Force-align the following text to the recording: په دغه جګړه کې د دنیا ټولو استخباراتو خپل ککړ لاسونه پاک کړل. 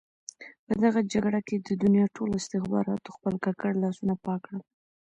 په 0.65 0.73
دغه 0.83 0.99
جګړه 1.13 1.39
کې 1.47 1.55
د 1.67 1.69
دنیا 1.83 2.05
ټولو 2.15 2.33
استخباراتو 2.39 3.13
خپل 3.15 3.33
ککړ 3.45 3.73
لاسونه 3.83 4.13
پاک 4.25 4.39
کړل. 4.45 4.61